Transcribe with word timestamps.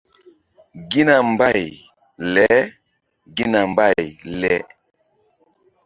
Gina 0.89 1.15
mbay 1.31 1.63
leGina 2.33 3.61
mbay 3.71 4.01
le. 4.39 4.55